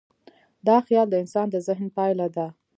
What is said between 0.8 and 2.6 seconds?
خیال د انسان د ذهن پایله ده.